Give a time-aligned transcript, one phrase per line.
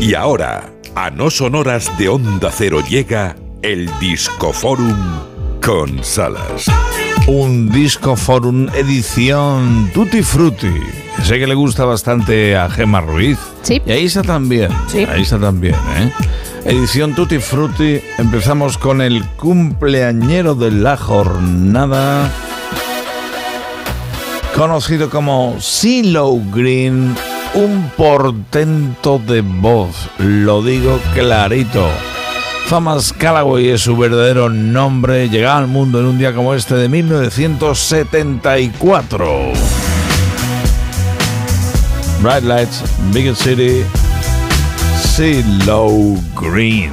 [0.00, 4.96] Y ahora, a no sonoras de Onda Cero llega el Discoforum
[5.60, 6.66] con Salas.
[7.26, 10.72] Un Discoforum edición Tutti Frutti.
[11.24, 13.38] Sé que le gusta bastante a Gemma Ruiz.
[13.62, 13.82] Sí.
[13.84, 14.70] Y ahí está también.
[14.86, 15.04] Sí.
[15.04, 16.12] Ahí está también, ¿eh?
[16.64, 18.00] Edición Tutti Frutti.
[18.18, 22.30] Empezamos con el cumpleañero de la jornada.
[24.54, 27.16] Conocido como CeeLo Green.
[27.54, 30.10] Un portento de voz.
[30.18, 31.88] Lo digo clarito.
[32.68, 35.28] Thomas Callaway es su verdadero nombre.
[35.28, 39.52] Llegaba al mundo en un día como este de 1974.
[42.20, 43.84] Bright Lights, Big City,
[45.00, 46.92] CeeLo Green.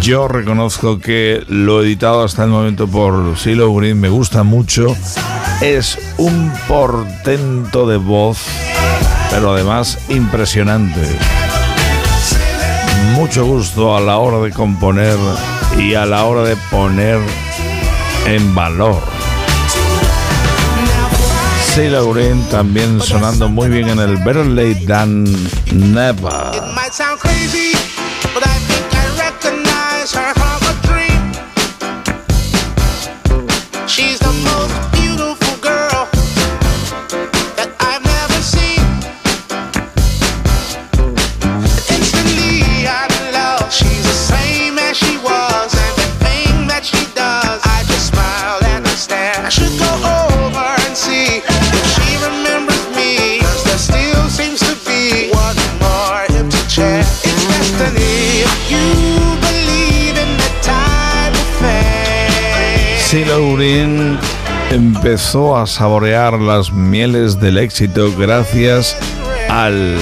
[0.00, 4.96] Yo reconozco que lo editado hasta el momento por CeeLo Green me gusta mucho.
[5.60, 8.38] Es un portento de voz,
[9.30, 11.00] pero además impresionante.
[13.12, 15.18] Mucho gusto a la hora de componer
[15.76, 17.20] y a la hora de poner
[18.24, 19.02] en valor.
[21.74, 25.24] CeeLo Green también sonando muy bien en el Better Late Than
[25.72, 26.32] Never.
[64.70, 68.96] Empezó a saborear las mieles del éxito gracias
[69.48, 69.96] al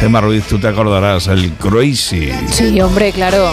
[0.00, 2.30] Gemma Ruiz, tú te acordarás, el Crazy.
[2.50, 3.50] Sí, hombre, claro.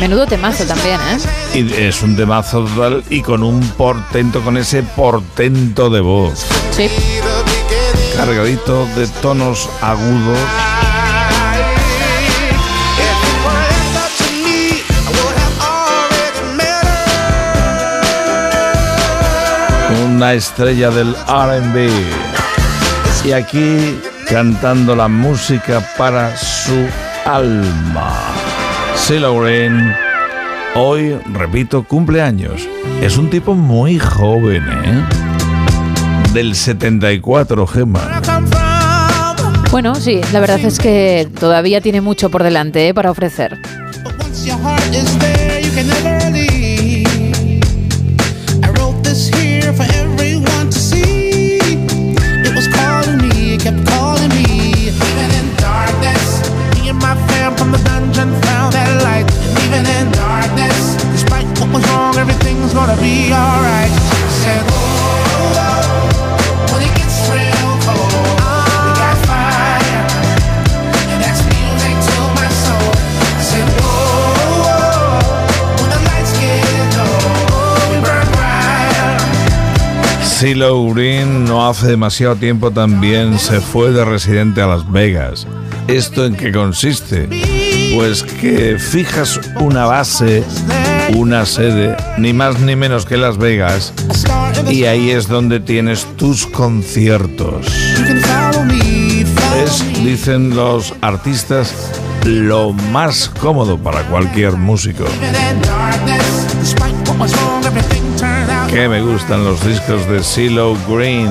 [0.00, 1.58] Menudo temazo también, ¿eh?
[1.58, 6.88] Y es un temazo total y con un portento, con ese portento de voz, Sí.
[8.16, 10.38] cargadito de tonos agudos.
[20.22, 21.90] Una estrella del RB.
[23.24, 26.86] Y aquí cantando la música para su
[27.24, 28.12] alma.
[28.94, 29.92] CeeLo Green,
[30.76, 32.68] hoy, repito, cumpleaños.
[33.00, 35.02] Es un tipo muy joven, ¿eh?
[36.32, 38.22] Del 74, Gemma.
[38.24, 42.94] Come from, Bueno, sí, la verdad es que todavía tiene mucho por delante ¿eh?
[42.94, 43.58] para ofrecer.
[80.42, 85.46] CeeLo Green no hace demasiado tiempo también se fue de residente a Las Vegas.
[85.86, 87.28] ¿Esto en qué consiste?
[87.94, 90.42] Pues que fijas una base,
[91.14, 93.94] una sede, ni más ni menos que Las Vegas,
[94.68, 97.68] y ahí es donde tienes tus conciertos.
[99.64, 101.72] Es, dicen los artistas,
[102.24, 105.04] lo más cómodo para cualquier músico.
[108.72, 111.30] Que me gustan los discos de CeeLo Green.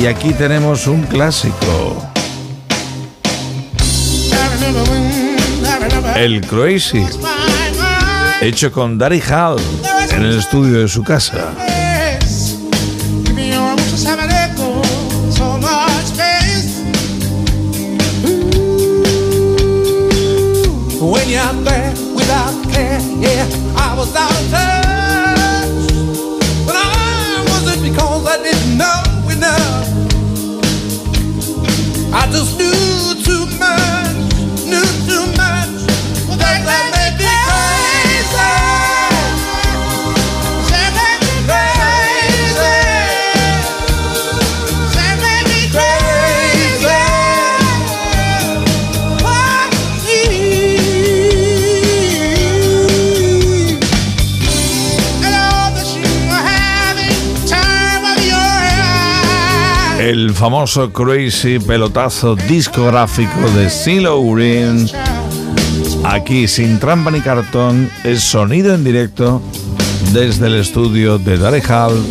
[0.00, 2.10] Y aquí tenemos un clásico,
[6.16, 7.06] el Crazy,
[8.40, 9.60] hecho con Daddy Hall
[10.10, 11.77] en el estudio de su casa.
[32.50, 32.77] almost
[60.38, 64.88] famoso crazy pelotazo discográfico de CeeLo Green.
[66.04, 69.42] Aquí sin trampa ni cartón, es sonido en directo
[70.12, 72.06] desde el estudio de Daddy Hall,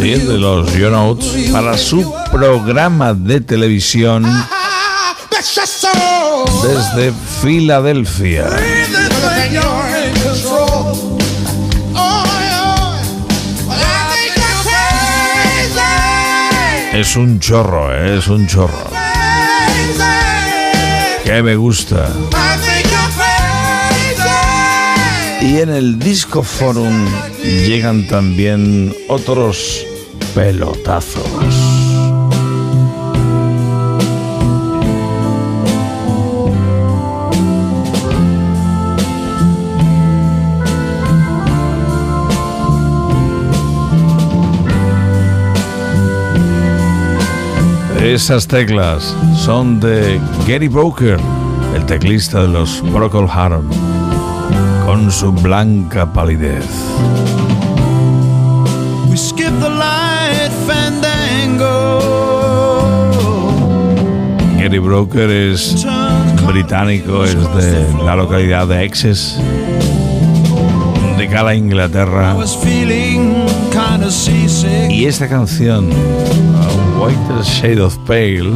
[0.00, 6.44] sí, de los You Notes, para su programa de televisión Ah, just so.
[6.66, 8.48] desde Filadelfia.
[16.96, 18.16] Es un chorro, ¿eh?
[18.16, 18.90] es un chorro.
[21.22, 22.10] Que me gusta.
[25.42, 27.06] Y en el Disco Forum
[27.42, 29.84] llegan también otros
[30.34, 31.75] pelotazos.
[48.16, 50.18] Esas teclas son de
[50.48, 51.18] Gary Broker,
[51.74, 53.68] el teclista de los Procol Harum
[54.86, 56.64] con su blanca palidez.
[59.10, 62.00] We skip the light fandango.
[64.58, 65.86] Gary Broker es
[66.46, 69.38] británico, es de la localidad de Essex,
[71.18, 72.34] de Cala, Inglaterra.
[74.88, 75.90] Y esta canción,
[77.46, 78.50] Shade of Pale,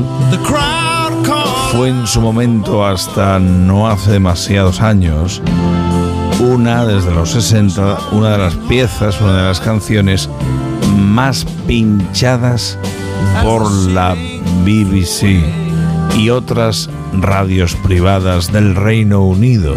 [1.72, 5.40] fue en su momento hasta no hace demasiados años
[6.40, 10.28] una desde los 60, una de las piezas, una de las canciones
[10.96, 12.78] más pinchadas
[13.42, 14.14] por la
[14.64, 15.44] BBC
[16.16, 19.74] y otras radios privadas del Reino Unido.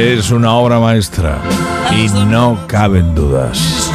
[0.00, 1.42] Es una obra maestra
[1.94, 3.92] y no caben dudas.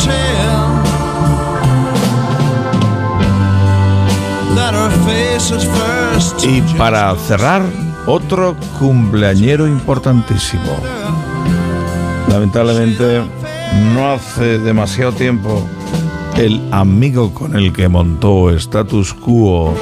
[6.43, 7.63] Y para cerrar,
[8.05, 10.77] otro cumpleañero importantísimo.
[12.29, 13.23] Lamentablemente,
[13.95, 15.67] no hace demasiado tiempo,
[16.37, 19.73] el amigo con el que montó Status Quo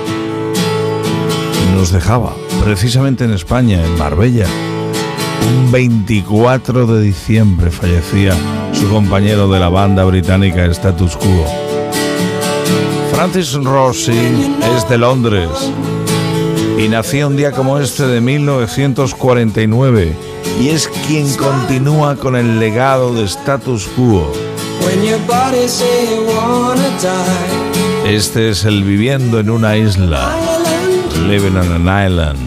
[1.75, 2.33] nos dejaba,
[2.63, 4.47] precisamente en España, en Marbella.
[5.45, 8.33] Un 24 de diciembre fallecía
[8.73, 11.45] su compañero de la banda británica Status Quo.
[13.11, 14.11] Francis Rossi
[14.75, 15.49] es de Londres
[16.77, 20.15] y nació un día como este de 1949
[20.61, 24.31] y es quien continúa con el legado de Status Quo.
[28.05, 30.35] Este es el viviendo en una isla,
[31.27, 32.39] living on an island.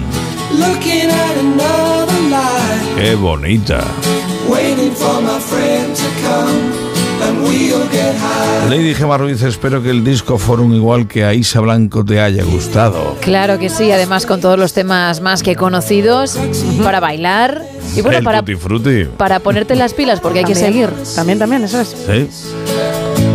[7.91, 8.71] Get high.
[8.71, 12.45] Lady Gemma Ruiz, espero que el disco Forum igual que a Isa Blanco te haya
[12.45, 13.17] gustado.
[13.21, 16.39] Claro que sí, además con todos los temas más que conocidos
[16.83, 17.63] para bailar
[17.95, 18.43] y bueno, el para,
[19.17, 21.15] para ponerte las pilas porque hay que También, seguir.
[21.15, 21.89] También, también, eso es.
[21.89, 22.29] Sí.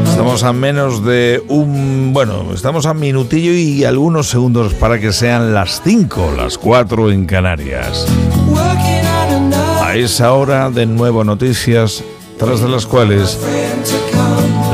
[0.06, 2.12] Estamos a menos de un...
[2.14, 7.26] Bueno, estamos a minutillo y algunos segundos para que sean las 5, las 4 en
[7.26, 8.06] Canarias.
[9.94, 12.04] Esa hora, de nuevo noticias,
[12.40, 13.38] tras de las cuales.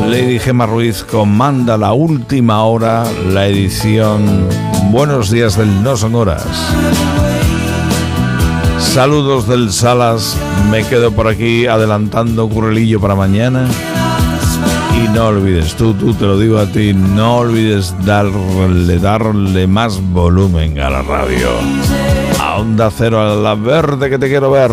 [0.07, 4.47] Lady Gemma Ruiz comanda la última hora, la edición
[4.91, 6.45] Buenos días del No Son Horas.
[8.79, 10.37] Saludos del Salas,
[10.69, 13.67] me quedo por aquí adelantando currelillo para mañana.
[15.03, 19.99] Y no olvides, tú, tú te lo digo a ti, no olvides darle, darle más
[20.11, 21.49] volumen a la radio.
[22.39, 24.71] A Onda Cero, a la verde que te quiero ver.